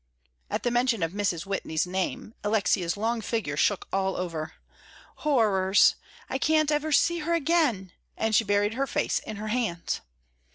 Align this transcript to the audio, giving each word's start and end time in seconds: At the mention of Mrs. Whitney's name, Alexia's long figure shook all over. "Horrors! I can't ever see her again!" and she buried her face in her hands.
At 0.49 0.63
the 0.63 0.71
mention 0.71 1.03
of 1.03 1.11
Mrs. 1.11 1.45
Whitney's 1.45 1.85
name, 1.85 2.33
Alexia's 2.43 2.97
long 2.97 3.21
figure 3.21 3.55
shook 3.55 3.87
all 3.93 4.15
over. 4.15 4.53
"Horrors! 5.17 5.93
I 6.27 6.39
can't 6.39 6.71
ever 6.71 6.91
see 6.91 7.19
her 7.19 7.35
again!" 7.35 7.91
and 8.17 8.33
she 8.33 8.43
buried 8.43 8.73
her 8.73 8.87
face 8.87 9.19
in 9.19 9.35
her 9.35 9.49
hands. 9.49 10.01